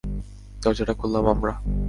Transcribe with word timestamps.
দরজাটা 0.61 0.93
খুললাম 0.93 1.25
আমরা! 1.25 1.53